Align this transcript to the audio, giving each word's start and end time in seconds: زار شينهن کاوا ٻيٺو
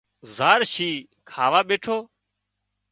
زار 0.35 0.61
شينهن 0.73 1.07
کاوا 1.29 1.61
ٻيٺو 1.67 1.97